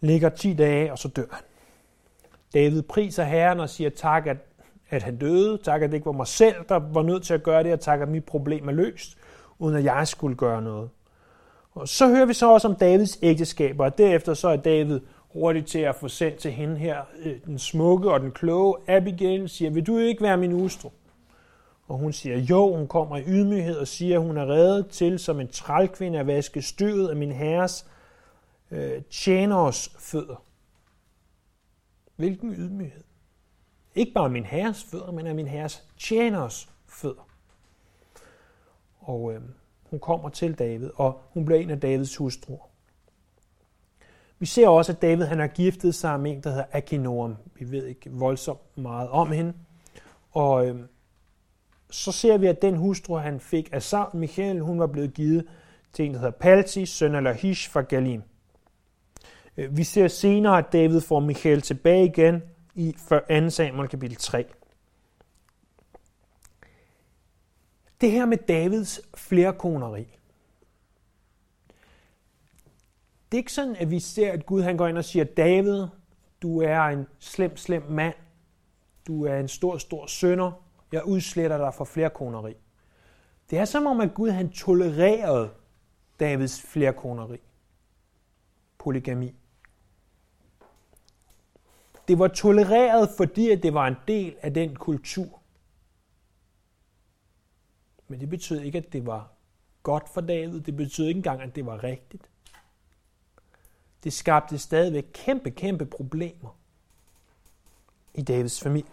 [0.00, 1.42] ligger 10 dage, og så dør han.
[2.54, 4.36] David priser Herren og siger tak, at,
[4.90, 5.58] at han døde.
[5.58, 7.80] Tak, at det ikke var mig selv, der var nødt til at gøre det, og
[7.80, 9.18] tak, at mit problem er løst,
[9.58, 10.90] uden at jeg skulle gøre noget.
[11.72, 15.00] Og så hører vi så også om Davids ægteskaber, og derefter så er David
[15.32, 19.48] hurtigt til at få sendt til hende her, øh, den smukke og den kloge Abigail,
[19.48, 20.90] siger, vil du ikke være min hustru?
[21.88, 25.18] Og hun siger jo, hun kommer i ydmyghed og siger, at hun er reddet til
[25.18, 27.86] som en trælkvinde at vaske støvet af min herres
[28.70, 30.44] øh, tjeners fødder.
[32.16, 33.04] Hvilken ydmyghed.
[33.94, 37.28] Ikke bare min herres fødder, men af min herres tjeners fødder.
[39.00, 39.40] Og øh,
[39.90, 42.69] hun kommer til David, og hun bliver en af Davids hustruer.
[44.40, 47.36] Vi ser også, at David han har giftet sig med en, der hedder Akinoam.
[47.54, 49.52] Vi ved ikke voldsomt meget om hende.
[50.30, 50.76] Og øh,
[51.90, 55.46] så ser vi, at den hustru, han fik af Saul, Michael, hun var blevet givet
[55.92, 58.22] til en, der hedder Palti, søn af Lahish fra Galim.
[59.56, 62.42] Øh, vi ser senere, at David får Michael tilbage igen
[62.74, 62.96] i
[63.28, 63.50] 2.
[63.50, 64.44] Samuel kapitel 3.
[68.00, 70.19] Det her med Davids flerkoneri.
[73.32, 75.86] Det er ikke sådan, at vi ser, at Gud han går ind og siger, David,
[76.42, 78.14] du er en slem, slem mand.
[79.06, 80.52] Du er en stor, stor sønder.
[80.92, 82.54] Jeg udsletter dig for flerkoneri.
[83.50, 85.50] Det er som om, at Gud han tolererede
[86.20, 87.38] Davids flerkoneri.
[88.78, 89.34] Polygami.
[92.08, 95.40] Det var tolereret, fordi det var en del af den kultur.
[98.08, 99.32] Men det betød ikke, at det var
[99.82, 100.60] godt for David.
[100.60, 102.29] Det betød ikke engang, at det var rigtigt.
[104.04, 106.56] Det skabte stadigvæk kæmpe, kæmpe problemer
[108.14, 108.92] i Davids familie.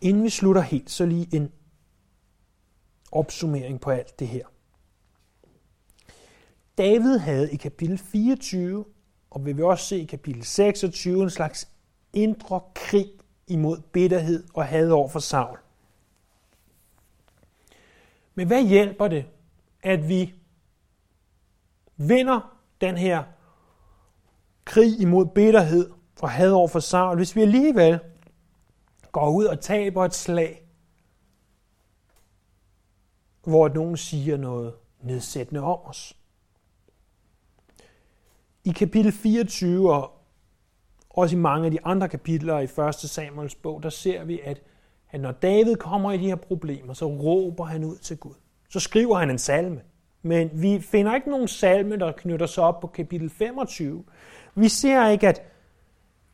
[0.00, 1.52] Inden vi slutter helt, så lige en
[3.12, 4.46] opsummering på alt det her.
[6.78, 8.84] David havde i kapitel 24,
[9.30, 11.68] og vi vil også se i kapitel 26, en slags
[12.12, 13.12] indre krig
[13.46, 15.58] imod bitterhed og had over for Saul.
[18.34, 19.24] Men hvad hjælper det,
[19.82, 20.34] at vi
[22.08, 23.22] vinder den her
[24.64, 25.90] krig imod bitterhed
[26.22, 28.00] og had over for Saul, hvis vi alligevel
[29.12, 30.66] går ud og taber et slag,
[33.44, 36.16] hvor nogen siger noget nedsættende om os.
[38.64, 40.12] I kapitel 24 og
[41.10, 42.94] også i mange af de andre kapitler i 1.
[42.94, 44.62] Samuels bog, der ser vi, at,
[45.10, 48.34] at når David kommer i de her problemer, så råber han ud til Gud.
[48.68, 49.82] Så skriver han en salme.
[50.22, 54.04] Men vi finder ikke nogen salme, der knytter sig op på kapitel 25.
[54.54, 55.42] Vi ser ikke, at,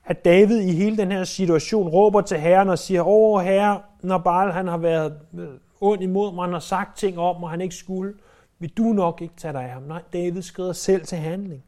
[0.04, 4.18] at David i hele den her situation råber til Herren og siger, åh herre, når
[4.18, 5.48] Baal han har været øh,
[5.80, 8.14] ond imod mig, han har sagt ting om mig, han ikke skulle,
[8.58, 9.82] vil du nok ikke tage dig af ham.
[9.82, 11.64] Nej, David skrider selv til handling.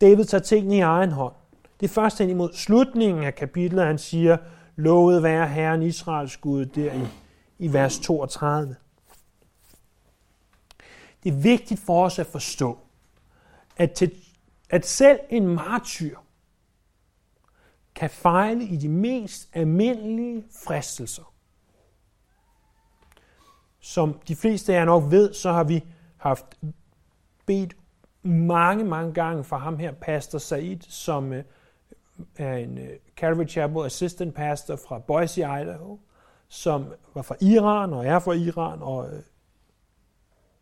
[0.00, 1.34] David tager tingene i egen hånd.
[1.80, 4.36] Det er først hen imod slutningen af kapitlet, han siger,
[4.76, 7.06] lovet være Herren Israels Gud, der i,
[7.58, 8.76] i vers 32.
[11.24, 12.78] Det er vigtigt for os at forstå,
[13.76, 14.12] at, til,
[14.70, 16.16] at selv en martyr
[17.94, 21.34] kan fejle i de mest almindelige fristelser.
[23.80, 25.84] Som de fleste af jer nok ved, så har vi
[26.16, 26.44] haft
[27.46, 27.76] bedt
[28.22, 31.44] mange, mange gange for ham her, Pastor Said, som øh,
[32.36, 35.98] er en øh, Calvary Chapel Assistant Pastor fra Boise, Idaho,
[36.48, 39.22] som var fra Iran og er fra Iran og øh,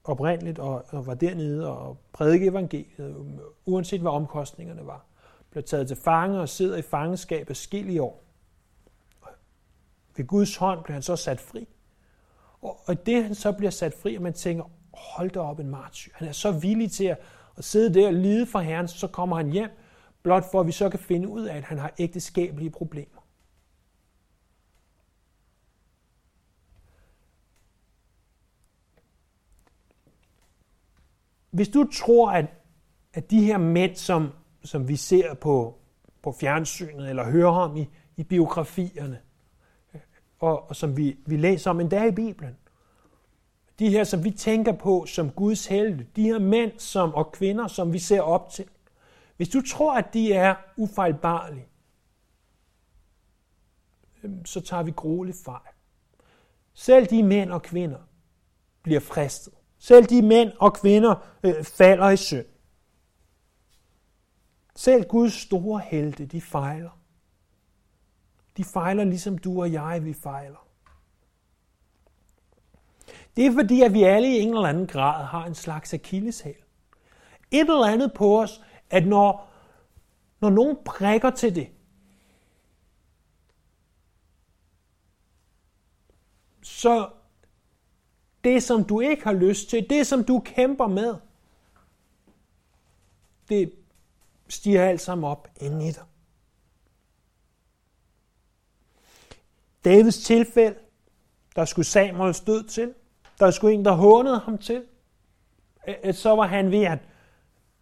[0.05, 3.15] oprindeligt og, og var dernede og prædike evangeliet, øh,
[3.67, 5.05] uanset hvad omkostningerne var.
[5.51, 8.23] Blev taget til fange og sidder i fangenskab i år.
[10.17, 11.69] Ved Guds hånd blev han så sat fri.
[12.63, 15.69] Og, og det han så bliver sat fri, og man tænker, hold da op en
[15.69, 16.13] martyr.
[16.15, 17.19] Han er så villig til at,
[17.57, 19.71] at sidde der og lide for Herren, så kommer han hjem,
[20.23, 23.22] blot for at vi så kan finde ud af, at han har ægteskabelige problemer.
[31.53, 32.47] Hvis du tror, at,
[33.15, 34.31] at de her mænd, som,
[34.65, 35.79] som vi ser på,
[36.23, 39.21] på fjernsynet eller hører om i, i biografierne,
[39.95, 40.01] øh,
[40.39, 42.57] og, og som vi, vi læser om endda i Bibelen,
[43.79, 47.67] de her, som vi tænker på som Guds helte, de her mænd som, og kvinder,
[47.67, 48.65] som vi ser op til,
[49.37, 51.67] hvis du tror, at de er ufejlbarlige,
[54.23, 55.75] øhm, så tager vi grueligt fejl.
[56.75, 57.99] Selv de mænd og kvinder
[58.83, 59.55] bliver fristet.
[59.83, 62.47] Selv de mænd og kvinder øh, falder i synd.
[64.77, 66.99] Selv Guds store helte, de fejler.
[68.57, 70.67] De fejler ligesom du og jeg, vi fejler.
[73.37, 76.55] Det er fordi, at vi alle i en eller anden grad har en slags akilleshæl.
[77.51, 79.51] Et eller andet på os, at når,
[80.41, 81.69] når nogen prikker til det,
[86.63, 87.11] så
[88.45, 91.15] det, som du ikke har lyst til, det, som du kæmper med,
[93.49, 93.73] det
[94.49, 96.03] stiger alt sammen op inden i dig.
[99.85, 100.79] Davids tilfælde,
[101.57, 102.95] der skulle Samuels død til,
[103.39, 104.85] der skulle en, der hånede ham til,
[105.89, 106.99] øh, øh, så var han ved at,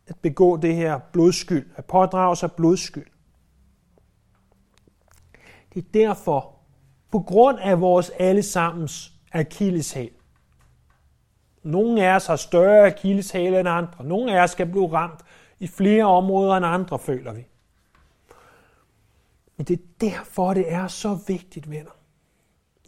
[0.07, 3.07] at begå det her blodskyld, at pådrage sig blodskyld.
[5.75, 6.59] Det er derfor,
[7.11, 10.11] på grund af vores allesammens akilleshæl.
[11.63, 14.05] Nogle af os har større akilleshæl end andre.
[14.05, 15.21] Nogle af os skal blive ramt
[15.59, 17.47] i flere områder end andre, føler vi.
[19.57, 21.91] Men det er derfor, det er så vigtigt, venner,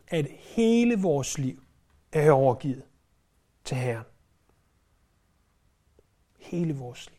[0.08, 1.62] at hele vores liv
[2.12, 2.82] er overgivet
[3.64, 4.04] til Herren.
[6.38, 7.18] Hele vores liv.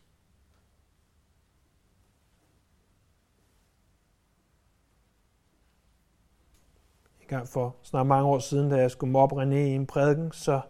[7.20, 10.32] En gang for snart mange år siden, da jeg skulle mobbe René i en prædiken,
[10.32, 10.60] så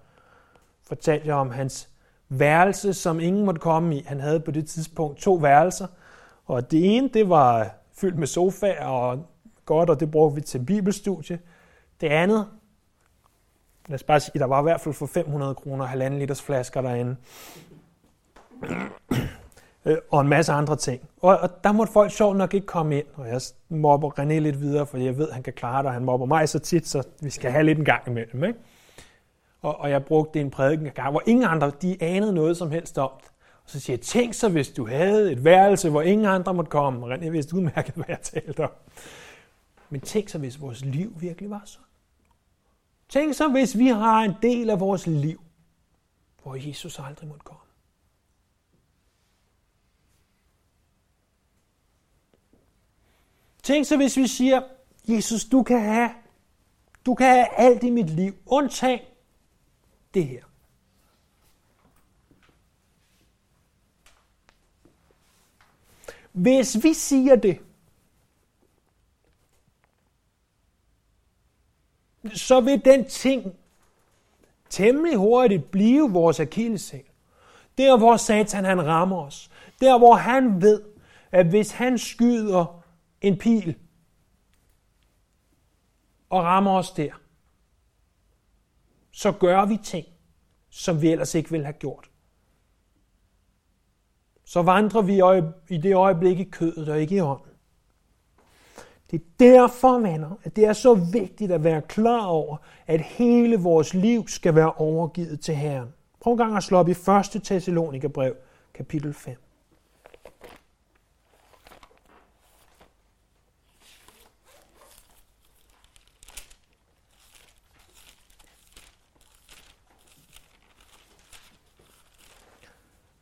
[0.88, 1.88] fortalte jeg om hans
[2.28, 4.04] værelse, som ingen måtte komme i.
[4.06, 5.86] Han havde på det tidspunkt to værelser,
[6.46, 9.26] og det ene, det var fyldt med sofaer og
[9.64, 11.38] godt, og det brugte vi til bibelstudie.
[12.00, 12.46] Det andet,
[13.88, 16.80] lad os bare sige, der var i hvert fald for 500 kroner halvanden liters flasker
[16.80, 17.16] derinde.
[19.86, 21.08] Øh, og en masse andre ting.
[21.22, 24.60] Og, og der måtte folk sjovt nok ikke komme ind, og jeg mobber René lidt
[24.60, 26.88] videre, for jeg ved, at han kan klare det, og han mobber mig så tit,
[26.88, 28.44] så vi skal have lidt en gang imellem.
[28.44, 28.58] Ikke?
[29.64, 32.98] Og, og jeg brugte en prædiken gang, hvor ingen andre de anede noget som helst
[32.98, 33.30] om det.
[33.64, 36.70] Og så siger jeg, tænk så, hvis du havde et værelse, hvor ingen andre måtte
[36.70, 37.14] komme.
[37.14, 38.70] René vidste udmærket, hvad jeg talte om.
[39.90, 41.86] Men tænk så, hvis vores liv virkelig var sådan.
[43.08, 45.40] Tænk så, hvis vi har en del af vores liv,
[46.42, 47.60] hvor Jesus aldrig måtte komme.
[53.62, 54.62] Tænk så, hvis vi siger,
[55.08, 56.10] Jesus, du kan have,
[57.06, 59.00] du kan have alt i mit liv, undtagen
[60.14, 60.44] det her.
[66.32, 67.60] Hvis vi siger det,
[72.32, 73.54] så vil den ting
[74.70, 77.04] temmelig hurtigt blive vores akilleshæl.
[77.78, 79.50] Der, hvor Satan han rammer os.
[79.80, 80.82] Der, hvor han ved,
[81.32, 82.84] at hvis han skyder
[83.20, 83.76] en pil
[86.30, 87.12] og rammer os der,
[89.14, 90.06] så gør vi ting,
[90.70, 92.10] som vi ellers ikke ville have gjort.
[94.44, 95.22] Så vandrer vi
[95.74, 97.52] i det øjeblik i kødet og ikke i ånden.
[99.10, 102.56] Det er derfor, venner, at det er så vigtigt at være klar over,
[102.86, 105.88] at hele vores liv skal være overgivet til Herren.
[106.20, 106.94] Prøv en gang at slå op i
[107.34, 107.42] 1.
[107.44, 108.36] Thessalonikerbrev,
[108.74, 109.36] kapitel 5.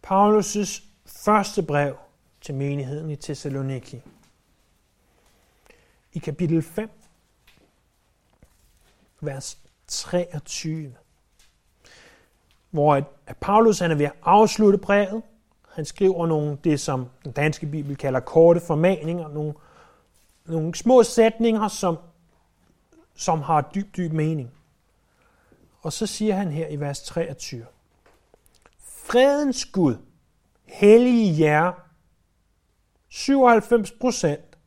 [0.06, 1.96] Paulus' første brev
[2.40, 4.02] til menigheden i Thessaloniki
[6.12, 6.90] i kapitel 5,
[9.20, 10.94] vers 23,
[12.70, 12.94] hvor
[13.26, 15.22] at Paulus han er ved at afslutte brevet.
[15.72, 19.54] Han skriver nogle, det som den danske bibel kalder korte formaninger, nogle,
[20.46, 21.96] nogle små sætninger, som,
[23.14, 24.50] som har dyb, dyb mening.
[25.80, 27.66] Og så siger han her i vers 23,
[29.04, 29.96] Fredens Gud,
[30.64, 31.72] hellige jer,
[33.08, 34.58] 97 procent,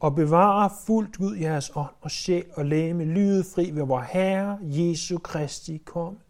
[0.00, 4.58] og bevare fuldt ud jeres ånd og sjæl og læme lyde fri ved vor Herre
[4.62, 6.20] Jesu Kristi komme.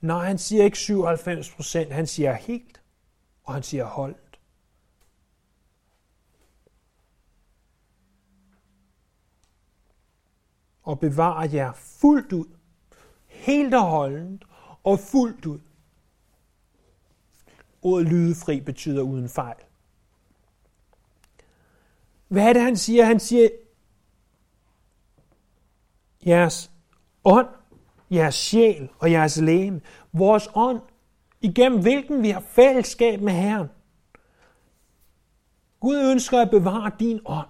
[0.00, 2.82] Når han siger ikke 97 procent, han siger helt,
[3.44, 4.40] og han siger holdt.
[10.82, 12.56] Og bevare jer fuldt ud,
[13.26, 14.47] helt og holdent
[14.88, 15.58] og fuldt ud.
[17.82, 19.56] Ordet lydefri betyder uden fejl.
[22.28, 23.04] Hvad er det, han siger?
[23.04, 23.48] Han siger,
[26.26, 26.70] jeres
[27.24, 27.48] ånd,
[28.10, 29.80] jeres sjæl og jeres læme,
[30.12, 30.80] vores ånd,
[31.40, 33.68] igennem hvilken vi har fællesskab med Herren.
[35.80, 37.48] Gud ønsker at bevare din ånd.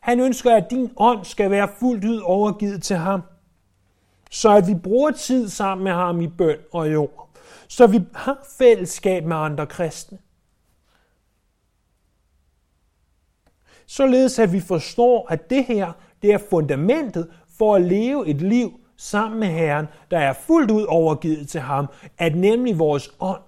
[0.00, 3.22] Han ønsker, at din ånd skal være fuldt ud overgivet til ham,
[4.30, 7.28] så at vi bruger tid sammen med ham i bøn og i ord.
[7.68, 10.18] Så vi har fællesskab med andre kristne.
[13.86, 18.80] Således at vi forstår, at det her det er fundamentet for at leve et liv
[18.96, 21.86] sammen med Herren, der er fuldt ud overgivet til ham,
[22.18, 23.42] at nemlig vores ånd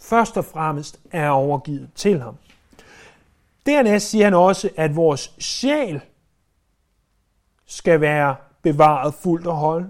[0.00, 2.36] først og fremmest er overgivet til ham.
[3.66, 6.00] Dernæst siger han også, at vores sjæl
[7.66, 9.86] skal være bevaret fuldt og holdt.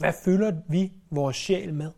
[0.00, 1.90] Hvad fylder vi vores sjæl med?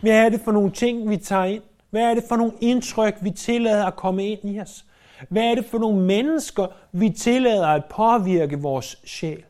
[0.00, 1.62] Hvad er det for nogle ting, vi tager ind?
[1.90, 4.84] Hvad er det for nogle indtryk, vi tillader at komme ind i os?
[5.28, 9.44] Hvad er det for nogle mennesker, vi tillader at påvirke vores sjæl?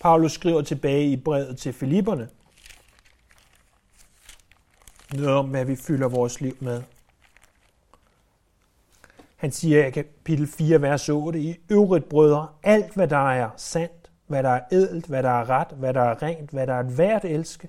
[0.00, 2.28] Paulus skriver tilbage i brevet til Filipperne
[5.14, 6.82] noget om, hvad vi fylder vores liv med.
[9.44, 14.10] Han siger i kapitel 4, vers 8, i øvrigt brødre, alt hvad der er sandt,
[14.26, 16.82] hvad der er edelt, hvad der er ret, hvad der er rent, hvad der er
[16.82, 17.68] værd at elske,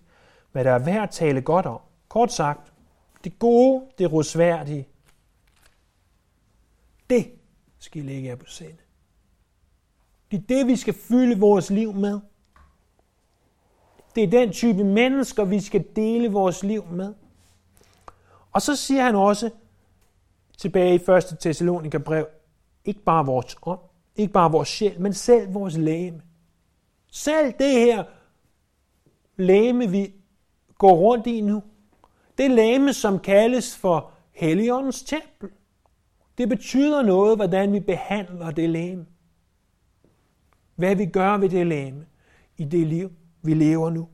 [0.52, 1.80] hvad der er værd at tale godt om.
[2.08, 2.74] Kort sagt,
[3.24, 4.88] det gode, det rosværdige,
[7.10, 7.32] det
[7.80, 8.78] skal I lægge jer på sinde.
[10.32, 12.20] Det er det, vi skal fylde vores liv med.
[14.16, 17.14] Det er den type mennesker, vi skal dele vores liv med.
[18.52, 19.50] Og så siger han også
[20.58, 21.38] tilbage i 1.
[21.40, 22.28] Thessalonika brev,
[22.86, 23.80] ikke bare vores ånd,
[24.16, 26.22] ikke bare vores sjæl, men selv vores læme.
[27.12, 28.04] Selv det her
[29.38, 30.14] læme, vi
[30.78, 31.64] går rundt i nu,
[32.38, 35.50] det læme, som kaldes for Helligåndens tempel.
[36.38, 39.06] Det betyder noget, hvordan vi behandler det læme.
[40.76, 42.06] Hvad vi gør ved det læme
[42.58, 44.10] i det liv, vi lever nu.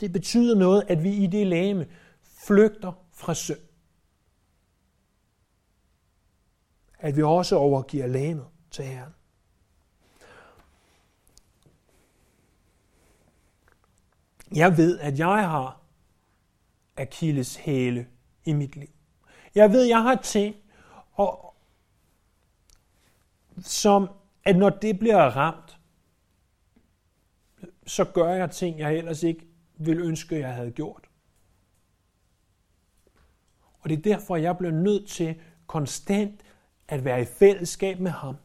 [0.00, 1.86] Det betyder noget, at vi i det læme
[2.22, 3.58] flygter fra synd.
[7.04, 9.12] At vi også overgiver lægemet til Herren.
[14.54, 15.80] Jeg ved, at jeg har
[16.96, 18.08] Achilles hæle
[18.44, 18.88] i mit liv.
[19.54, 20.56] Jeg ved, jeg har ting,
[21.12, 21.54] og,
[23.58, 24.08] som
[24.44, 25.78] at når det bliver ramt,
[27.86, 31.08] så gør jeg ting, jeg ellers ikke ville ønske, jeg havde gjort.
[33.80, 36.43] Og det er derfor, jeg bliver nødt til konstant
[36.88, 38.36] at være i fællesskab med ham,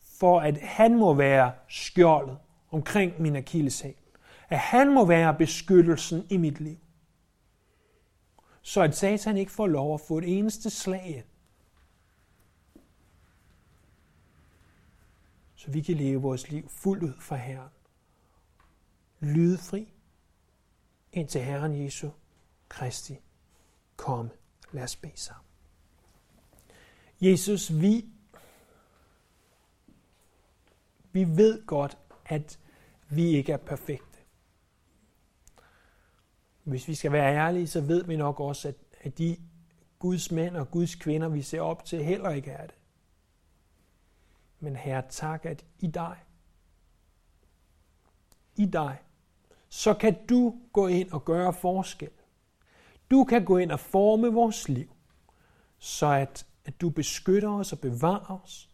[0.00, 2.38] for at han må være skjoldet
[2.70, 3.94] omkring min akilleshæl.
[4.48, 6.76] At han må være beskyttelsen i mit liv.
[8.62, 11.24] Så at Satan ikke får lov at få et eneste slag ind.
[15.54, 17.70] Så vi kan leve vores liv fuldt ud for Herren.
[19.20, 19.92] Lydfri
[21.12, 22.10] indtil Herren Jesu
[22.68, 23.18] Kristi
[23.96, 24.30] komme.
[24.72, 25.43] Lad os bede sammen.
[27.24, 28.04] Jesus, vi,
[31.12, 32.58] vi ved godt, at
[33.08, 34.18] vi ikke er perfekte.
[36.64, 39.36] Hvis vi skal være ærlige, så ved vi nok også, at, at de
[39.98, 42.76] Guds mænd og Guds kvinder, vi ser op til, heller ikke er det.
[44.60, 46.16] Men Herre, tak, at i dig,
[48.56, 48.98] i dig,
[49.68, 52.10] så kan du gå ind og gøre forskel.
[53.10, 54.88] Du kan gå ind og forme vores liv,
[55.78, 58.70] så at, at du beskytter os og bevarer os.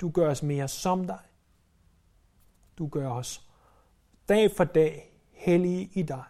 [0.00, 1.24] Du gør os mere som dig.
[2.78, 3.50] Du gør os
[4.28, 6.24] dag for dag hellige i dig.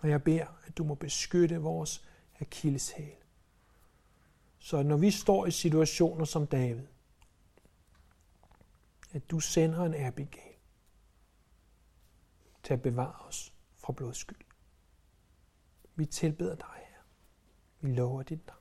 [0.00, 2.08] Og jeg beder, at du må beskytte vores
[2.40, 3.16] akilleshæl.
[4.58, 6.86] Så når vi står i situationer som David,
[9.12, 10.54] at du sender en Abigail
[12.62, 14.40] til at bevare os fra blodskyld.
[15.94, 17.02] Vi tilbeder dig, her.
[17.80, 18.59] Vi lover dit navn.